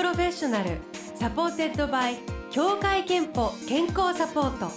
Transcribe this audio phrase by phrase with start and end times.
[0.00, 0.78] Professional
[1.14, 2.16] supported by
[2.50, 4.72] 協会けんぽ健康サポート。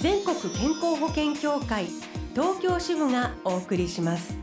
[0.00, 1.86] 全国健康保険協会
[2.32, 4.36] 東京支部がお送りします。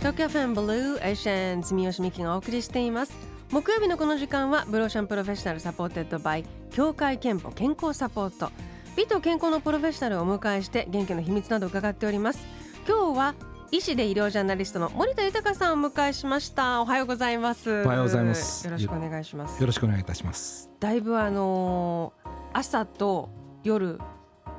[0.00, 3.16] 東京 FM Blue Ocean 住吉美紀がお送りしています。
[3.50, 8.52] 木曜日のこの時間は Blue Ocean Professional supported by 協会けんぽ健康サポート。
[8.98, 12.46] 美と健康のプロフェッショナルをお迎えして元気の秘密など伺っております。
[12.86, 13.34] 今日は
[13.72, 16.80] 医師で医療ジャーナリストの森田豊さんをお迎えしました。
[16.82, 17.82] おはようございます。
[17.84, 18.64] おはようございます。
[18.64, 19.60] よろしくお願いします。
[19.60, 20.70] よろしくお願いいたします。
[20.78, 23.28] だいぶあのー、朝と
[23.64, 23.98] 夜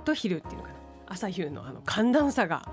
[0.03, 0.75] と昼っていうのかな。
[1.07, 2.69] 朝昼のあの寒暖差が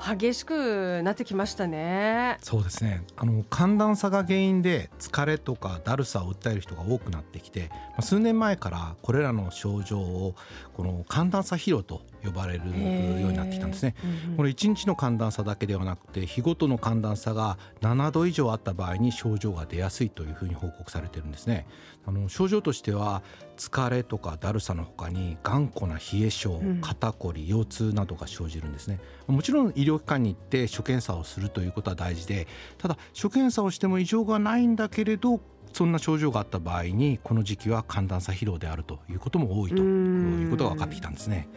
[0.00, 2.36] 激しくなってきましたね。
[2.42, 3.02] そうですね。
[3.16, 10.34] あの寒暖差が原因で疲れとかだるさを訴える人が多くなってきて、まあ、数年前からこれらの症状を
[10.74, 21.66] この寒暖差疲労と呼ばれるようになってきたんですね、うんうん、これ1日の寒暖差だけではなくて日ごとの寒暖差が7度以上あった場合に症状が出やすいというふうに報告されてるんですね。
[22.06, 23.22] あの症状としては
[23.56, 32.46] 疲れとかだるさのほかに頑固な冷え性肩こり腰痛などが生じるんですねもちろん医療機関に行って所検査をするということは大事で
[32.78, 35.40] ただ所検査をしても異常がないんだけれど
[35.74, 41.48] そんな症状があった場合にこの時期は寒暖差疲労であるということも多いということが分かってきたんですね。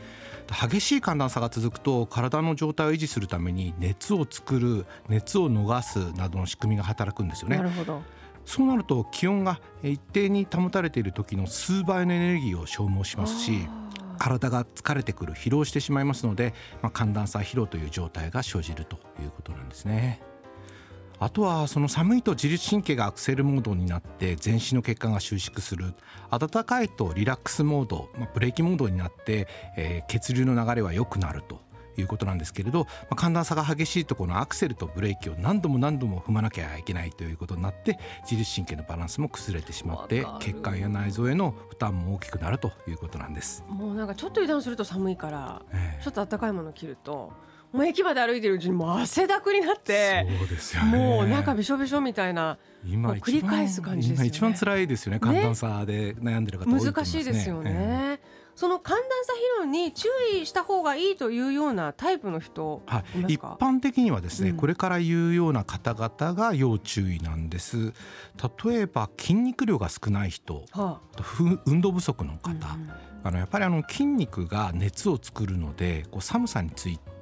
[0.49, 7.57] 激しい寒暖差が続くと体の状態を維持するために熱を作る熱を逃すなどの仕組みが働くんですよね。
[7.57, 8.01] なるほど
[8.47, 13.67] そうなると気温が一定に保たれている時の数倍のエネルギーを消耗しますし
[14.17, 20.21] 体が疲れてくる疲労してしまいますので、まあ、寒暖差疲労という状態が生じるということなんですね。
[21.19, 25.93] あとはその寒いと自律神経がアクセルモードになって全身の血管が収縮する
[26.31, 31.66] 暖かいとリラックスモード、まあ、ブレーキモードになって、えー、血流の流れは良くなると
[32.01, 43.63] いうことなんですけれど、まあ、寒暖差が激しいところのアクセルとブレーキを何度も何度も踏まなきゃいけないということになって自律神経のバランスも崩れてしまって血管や内臓への負担も大きくなるということなんです。
[43.67, 47.31] もうなんかちょっと油断すると寒いから、えー、ちょっと暖かいものを着ると
[47.71, 54.27] もう駅まで歩いてるうちにもう汗だくになってそうですよ、ね、もうなんかびしょびしょみたいな今繰り返す感じですよね。
[54.29, 55.19] 一番辛いですよね。
[55.19, 58.26] 寒暖差で悩んでる方多い、ね、難しいですよね、えー
[58.57, 67.93] その寒暖差疲労に注意した方がいいというようなタイプの人はい、一般的にはですね、うん、これから言うような方々が要注意なんです。
[68.65, 71.21] 例えば筋肉量が少ない人、はあ、
[71.65, 72.91] 運動不足の方、うんうん、
[73.23, 77.16] あのやっぱりあの筋肉が熱を作るのでこう寒さについて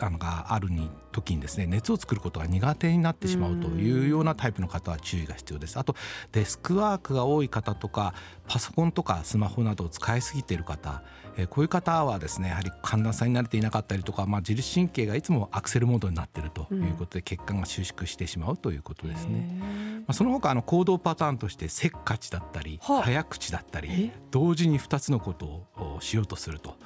[0.00, 5.78] あのがあるに時にですね熱を作ることが苦手になってしまうというようなタイプの方は注意が必要です。
[5.78, 5.94] あと
[6.32, 8.14] デスクワークが多い方とか
[8.46, 11.02] パソコンとかスマホなどを使いすぎている方、
[11.36, 19.60] えー、こういう方はですねやはり寒暖差に慣れていなかったりとか、まあ、自律神経がいつもアクセルモードになっているということで、血管が収縮してしまうということですね。
[20.00, 25.46] まあ、その他あの行動パターンとしてせっかちだったり、早口だったり同時に2つのこと
[25.76, 26.76] をしようとすると。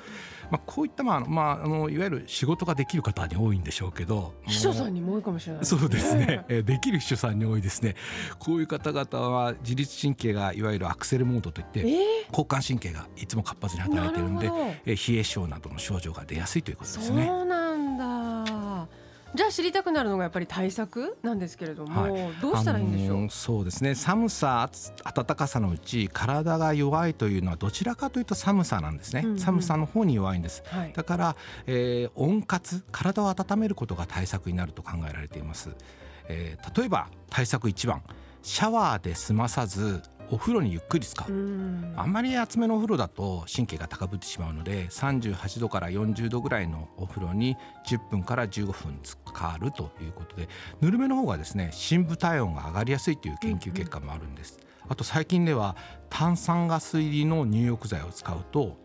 [0.53, 7.97] まあ、こういった、まあまあ、あのいわゆる仕事ができる方に多いんでしょうけど秘書さんにも多いかもしれない、 そうですね、えできる秘書さんに多いですね。
[8.39, 11.87] こういう方々は自律神経がいわゆるアクセルモードといって、えー、
[12.29, 14.51] 交感神経がいつも活発に働いているので、
[14.85, 17.27] え冷え性などの症状が出やすいということですね。
[17.27, 17.62] そうなんだ
[19.35, 23.95] じゃあ知りたくなるのがやっぱり対策なんですけれども、はい、どうしたらいいんでしょう、あのー、そうですね。
[23.95, 24.69] 寒さ
[25.15, 35.71] 暖かさのうち体が弱いというのはどちらかというと寒さなんですね、うんうん、寒さの方に弱いんです、はい、だから、えー、温活体を温めることが対策になると考えられています、
[36.29, 38.03] えー、例えば対策1番。
[38.43, 41.29] シャワーで済まさずお風呂にゆっくり使う
[41.95, 47.55] あんまり厚めのお風呂だと神経が高ぶってしまうので38度から40度ぐらいのお風呂に
[47.87, 50.49] 10分から15分浸かるということで
[50.81, 54.59] ぬるめの方がですね深部体温が上がりやすいという研究結果もあるんです。
[54.89, 55.77] あと最近では
[56.09, 58.77] 炭酸ガス入りの入浴剤を使うと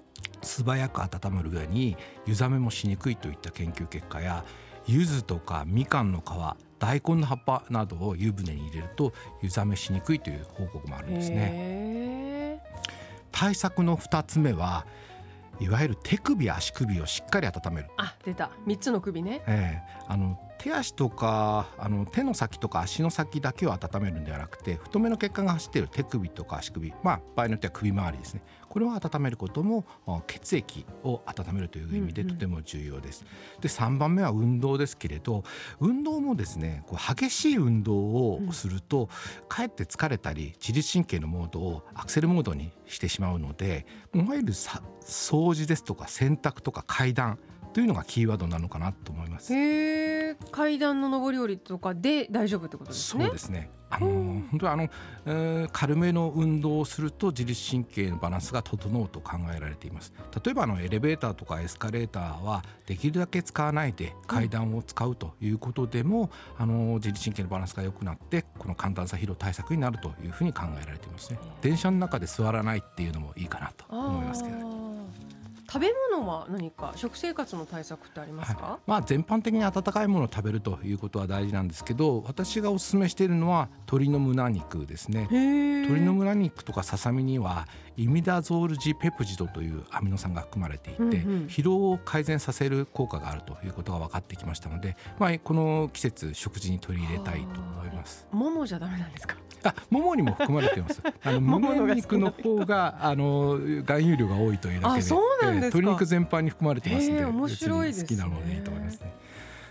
[0.42, 4.46] 素早く温まる上に湯冷めもしにくいといった研究結果や
[4.86, 12.64] 柚子とかみかんの皮大根の葉っぱなどを湯船に入れると湯冷めしにくいという報告もあるんですね。
[13.32, 14.86] 対策の2つ目は
[15.60, 17.90] いわゆる手首足首をしっかり温める。
[17.98, 19.42] あ出た3つの首ね。
[19.48, 29.86] ええー、あの手足とかあの手の先とか足の先だけを温めるんではなくて太めの血管が走っている手首とか足首まあ場合によっては首周りですねこれを温めることも
[30.28, 33.26] 血液を温めるという意味でとても重要です。
[33.60, 35.44] で3番目は運動ですけれど
[35.80, 39.10] 運動もですねこう激しい運動をすると、
[39.48, 47.40] かえって疲れたり自律神経のモードをアクセルモードにしてしまうのでいわゆる掃除ですとか洗濯とか階段
[47.74, 49.54] というのがキーワードなのかなと思います。
[50.66, 53.26] へ階段の上り下りとかで大丈夫ってことですね？
[53.26, 53.70] そうですね。
[53.90, 60.12] あの本当にあの、えー、軽めの運動をすると自律神経のバランスが整うと考えられています。
[60.44, 71.40] 例えばあのエレベーターとかエスカレーターはできるだけ使わないで階段を使うということでも、うん、あの自律神経のバランスが良くなってこの寒暖差疲労対策になるというふうに考えられていますね。
[71.62, 74.67] 電車の中で座らないっていうのもいいかなと思いますけど
[75.70, 85.28] 食べ物は何か食生活の対策ってありますか、はい、まあ、全般的に温かいものを食べるということは大事なんですけど私がお勧めしているのは鶏の胸肉ですね。
[85.30, 87.68] 鶏の胸肉とかささみには
[87.98, 91.18] イミダゾールジペプジドというアミノ酸が含まれていて、うんうん、
[91.48, 98.28] 疲労を改善させる効果があるということが分かってきましたので、まあ、この季節食事に取り入れたいと思います。
[98.32, 99.36] ももじゃダメなんですか？
[99.64, 101.02] あ、もにも含まれています。
[101.24, 109.14] あの 胸肉の方があの含有量が多いというだけで、そうなん鶏肉全般に含まれてますので、面白い好きなのでいいと思いますね。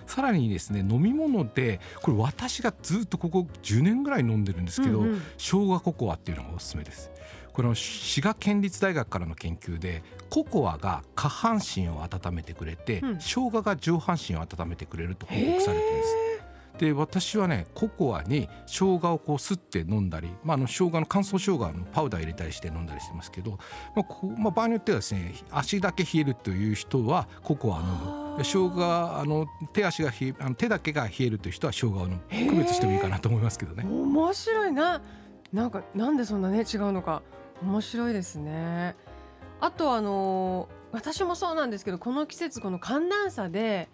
[0.06, 7.10] さらにですね飲み物でこれ私がずっとここ10年ぐらい飲んでるんですけど、うんうん、生姜ココアっていうのがおすすめです。
[7.52, 16.35] この滋賀県立大学からの研究でココアが下半身を温めてくれて、うん、生姜が上半身を温めてくれると報告されています。
[16.78, 23.52] で私はねココアに生姜をこうすって飲んだり、まあ、あの生姜の乾燥生姜のパウダー入れたりして飲んだりしてますけど、
[23.94, 28.44] まあこまあ、場合によってはですね足だけ冷えるという人はココアを飲む。
[28.44, 32.50] 生姜あの手足が冷えあの手だけが冷えるという人は生姜を飲む。
[32.50, 33.84] 区別してもいいかなと思いますけどね。
[33.84, 35.00] 面白いな。
[35.52, 37.22] なんかなんでそんなね違うのか。
[37.62, 38.94] 面白いですね。
[39.60, 43.88] あとあの私もそうなんですけどこの季節この寒暖差で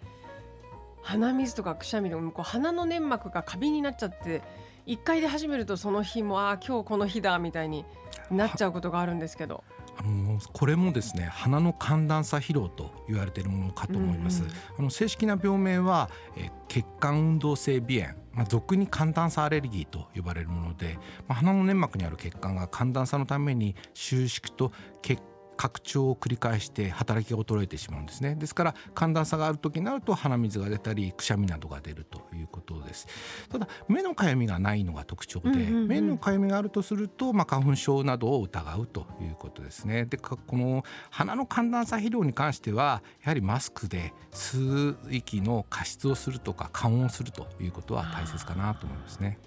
[1.03, 4.41] 鼻水とかくしゃみでもこう鼻の粘膜がカビになっちゃって
[4.87, 7.85] 1回で始めるとその日もああ今日この日だみたいに
[8.31, 9.63] なっちゃうことがあるんですけど。
[9.95, 14.41] あのこれもですね鼻の寒暖差疲労と言われているものかと思います。
[14.41, 20.97] うんうん、あの正式な病名は、え血管運動性鼻炎まあ、俗に寒暖差アレルギーと呼ばれるもので、
[21.27, 24.71] まあ、鼻の粘膜にある血管が寒暖差のために収縮と
[25.01, 25.21] 血
[25.63, 28.35] 拡張を繰り返して働きが衰えてしまうんですね。
[28.35, 33.07] ですから寒暖差がある時になると鼻水が出たりくしゃみなどが出るということです。
[33.49, 40.03] ただ目のかゆみがないのが特徴で、うんうんうん、目のかゆみがあるとすると、まあ、花粉症などを疑うということですね。
[40.03, 49.39] でこの鼻の寒暖差疲労に関してはやはりマスクで吸う息の加湿をするとか緩和をするということは大切かなと思いますね。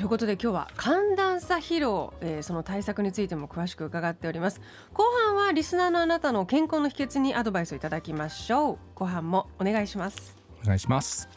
[0.00, 4.62] ということで今日は寒暖差疲労、えー、その対策についても詳しく伺っております。
[4.94, 8.78] 後半はリスナーのあなたの健康の秘訣にアドバイスをいただきましょう。
[8.94, 10.38] 後半もお願いします。
[10.62, 11.28] お願いします。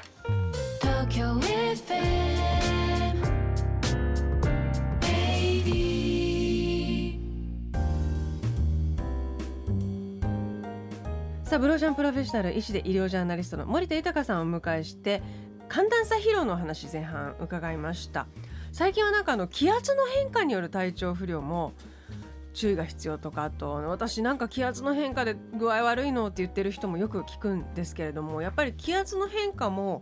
[11.43, 15.21] さあブローシャンプロフェッショナル医師で医療ジャーナリストの森田豊さんをお迎えして
[15.67, 18.27] 寒暖差疲労の話前半伺いました
[18.73, 21.73] 最近はなんかあの気圧の変化による体調不良も
[22.55, 30.01] 注意が必要とかあと私なんか気圧の変化で具合悪いのって言ってる人もよく聞くんですけれどもやっぱり気圧の変化も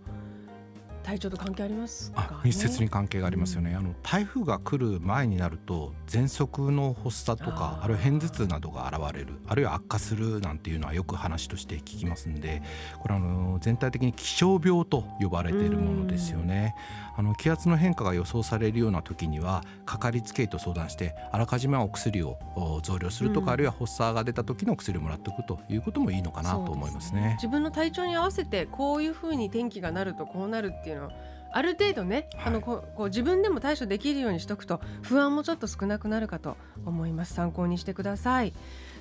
[1.01, 12.61] 体調と関係ありますか、ね、密接に関係がありますよね、うん、あの台風が来る前になると喘息の発作とかあるいは片頭痛などが現れるあるいは悪化するなんていうのはよく話として聞きますんで
[12.99, 16.75] これあの全体的に気象病と呼ばれているものですよね。
[17.13, 22.37] あの気圧の変化が予想されるような時にはかかりつけ医と相談してあらかじめお薬を
[22.83, 27.01] 増量するとか、うん、あるいは発作が出た時の薬をもらっておくということもいいのかなと思いますね。
[27.11, 27.33] すね。
[27.35, 31.11] 自分の体調に合わせてこういうふうに天気がなるとこうなるっていうのは
[31.53, 36.55] ある程度ね、はい、あのこう自分でも対処できるようにしとくと不安もちょっと少なくなるかと
[36.85, 37.33] 思います。
[37.33, 38.53] 参考にしてください。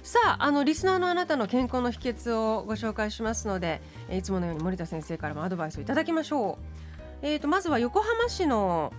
[0.03, 6.65] さああのリスナーのあなたの健康の秘訣をご紹介しますのでいつものように森田先生からもアドバイスをいただきましょう。
[7.23, 8.93] えーと、まずは横浜市の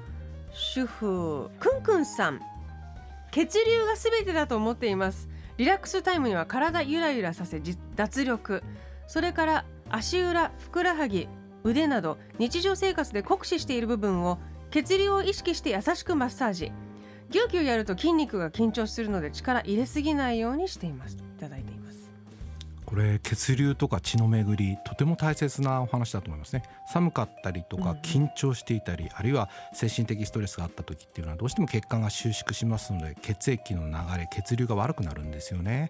[0.53, 2.39] 主婦くんくんさん。
[3.31, 5.27] 血流がすべてだと思っています。
[5.57, 7.61] リラックスタイムには体ゆらゆらさせ
[7.95, 8.63] 脱力。
[9.07, 11.27] それから足裏ふくらはぎ
[11.63, 14.39] 腕など日常生活で酷使している部分を
[14.71, 16.71] 血流を意識して優しくマッサージ。
[17.29, 21.15] ぎゅうぎゅうやると筋肉が緊張するので力入れすぎないようにしています。
[21.15, 22.11] いただいています。
[22.85, 26.63] これ血流とか血の巡りとても大切なお話だと思いますね。
[26.91, 35.89] 寒かったりとか緊張していたり、うん、あるいは精神的ストレスがあった時っていうのはどうしても血管が収縮しますので血液の流れ血流が悪くなるんですよね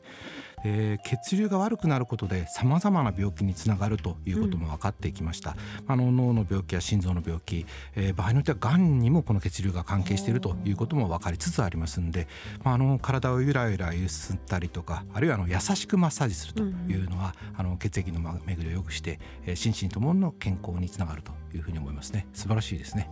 [0.64, 7.66] で血流が悪くなることでさまざまな病気につながるということも分かってきました、うん、あの脳の病気や心臓の病気、
[7.96, 12.28] えー、場合によってはがんにもこの血流が関係しているということも分かりつつありますんで、
[12.64, 22.28] まあ、あの体をゆらゆら揺すったりとかあるいはあの優しくマッサージするというのは、うん、あの血液の巡りを良くして、えー、心身ともの健康につながるというふうに思いますね。
[22.34, 23.10] 素晴らしいですね。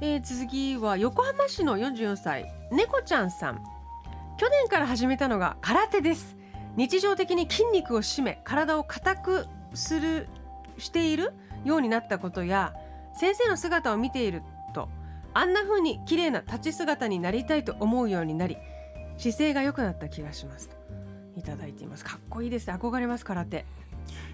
[0.00, 3.78] えー、続きは横浜市の44歳猫ちゃんさん。
[4.38, 6.37] 去年から始めたのが空手です
[6.78, 10.28] 日常的に筋肉を締め体を硬くする
[10.78, 11.32] している
[11.64, 12.72] ようになったことや
[13.14, 14.42] 先生の姿を見ている
[14.72, 14.88] と
[15.34, 18.56] あんな風に綺麗な立ち姿になりたいと思うようになり
[19.16, 20.68] 姿勢が良くなった気がします。
[20.68, 20.76] と
[21.36, 22.04] いただいています。
[22.04, 22.70] かっこいいです。
[22.70, 23.24] 憧れます。
[23.24, 23.64] 空手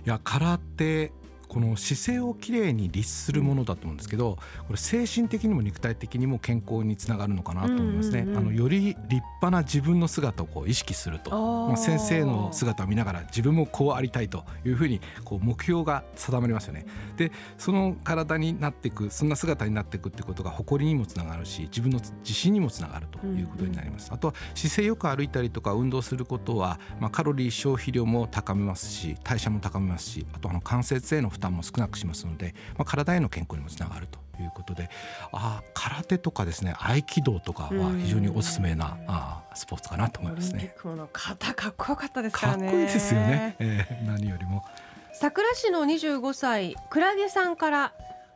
[0.05, 1.13] いや空手
[1.55, 8.27] この姿勢をきれいに律するものだと思うんですけどこれ精神的にも肉体的にも健康につながるのかなと思いますね。
[8.37, 11.31] あのより立派な自分の姿をこう意識すると、
[11.69, 16.87] まあ、先生の姿を見ながら自分もこうありたいというふうにこう目標が定まりますよね。
[17.17, 24.11] でその体になっていくそんな姿になっていくってことが誇りにもつながるし自分の自信にもつながるということになります。
[24.13, 34.91] あとは姿勢よく歩いたりとか運動することは、まあ、カロリー消費量も高めますし代謝も高めますしあとあの関節への負担も少なくしますので、まあ、体への健康にもつながるということで
[35.33, 40.75] あ空手とかですね合気道とかは非常におすすめなあスポーツかなと思いますね。
[40.85, 42.67] の肩かっこよかったですからね。
[42.67, 44.65] かっこいいですよね、えー、何よりも。
[45.13, 47.93] 桜市の25歳クラゲさんから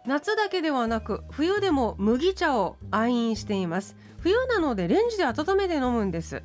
[0.07, 6.43] 夏だけではなく冬でも麦茶を愛飲しています冬なのでレンジで温めて飲むんです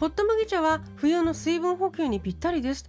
[0.00, 2.88] ホット麦茶は冬の水分補給にぴったりです。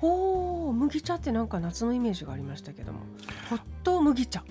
[0.00, 3.00] おお麦茶ってなんか夏のイメージがありましたけども。
[3.50, 4.44] ホット麦茶。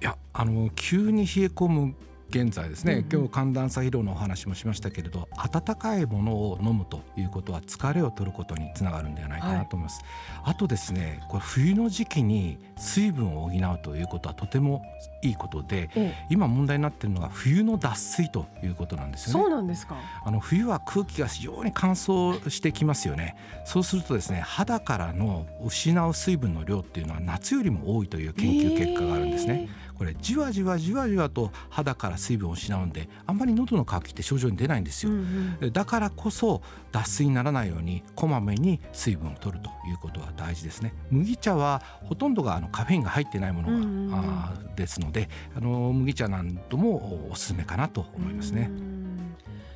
[0.00, 1.96] いやあの急に冷え込む
[2.28, 10.02] 現在ですね、今日寒暖差疲労のお話もしましたけれど温かいものを飲むということは疲れを取ることにつながるんではないかなと思います、
[10.42, 14.82] はい、あとですねこれ冬の時期に水分を補うということはとても
[15.22, 19.44] いいことで、ええ、今問題になっているのが冬の脱水ということなんですよね。
[19.44, 19.96] そうなんですか。
[20.24, 23.34] あの冬は空気が非常に乾燥してきますよね。
[23.64, 36.62] そうするとですね肌からの失う水分の量っていうのは夏よりも多いという研究結果があるんですね、えーこれじわじわじわじわと肌から水分を失うんであんまり喉の渇きって症状に出ないんですよ、うんうん、だからこそ
[36.92, 40.94] 脱水にならないようにこまめに水分を取るということが大事ですね。
[41.10, 48.70] 麦茶はほとんどがあのカフェインが入ってないものが、うんうん、あですのであの麦茶なんともおすすめかなと思いますね。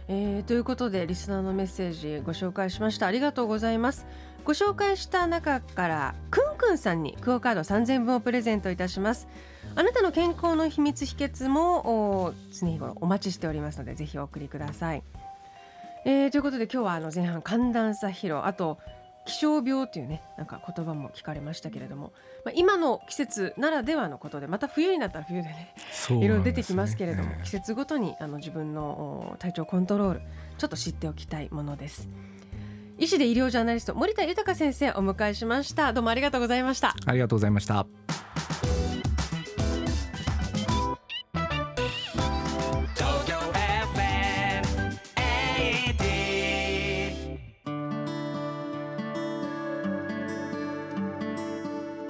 [0.08, 3.06] えー、ということでリスナーのメッセージご紹介しました。
[3.06, 4.06] ありがとうございます。
[4.44, 9.28] ご紹介した中からくんくんさんにクオカード3000分をプレゼントいたします
[9.76, 15.02] あなたの健康の秘密秘訣も常日頃お待ちしておりますのでぜひお送りください、
[16.04, 18.78] えー、ということで今日はあの前半寒暖差疲労あと
[19.26, 22.12] 気象病というねなんか言葉も聞かれましたけれども、
[22.44, 25.74] まあ、今の季節ならではのことでまた冬になったら冬でね
[26.10, 30.22] いろいろ出てきますけれども、季節ごとにあの自分の体調コントロール
[30.58, 32.08] ちょっと知っておきたいものです。
[32.98, 35.92] 医師で医療ジャーナリスト森田豊先生お迎えしました。
[35.92, 36.94] どうもありがとうございました。
[37.06, 37.86] ありがとうございました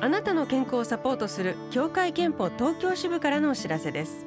[0.03, 4.25] あなたの健康をサポートする協会憲法東京支部からのお知らせです。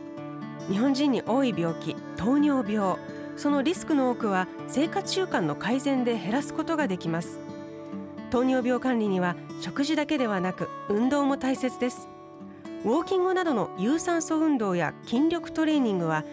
[0.69, 2.97] 日本人に多い病気糖尿病。
[3.35, 7.39] そのリスクの多くは生活習慣の改善で減らすことができます。
[8.29, 12.07] 糖尿病管理には食事だけではなく運動も大切です。
[12.85, 16.23] ウォーキングなどの有酸素運動や筋力トレーニングは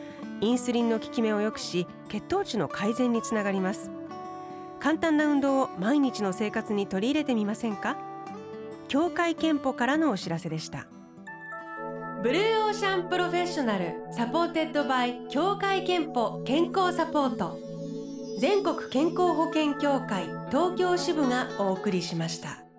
[0.42, 3.90] インスリンの効き目を良くし血糖値の改善につながります。
[4.80, 7.97] 簡単な運動を毎日の生活に取り入れてみませんか？
[8.90, 10.88] 協会けんぽからのお知らせでした
[12.25, 17.56] Blue Ocean Professional supported by 協会けんぽ健康サポート
[18.40, 22.70] 全国健康保険協会東京支部がお送りしました。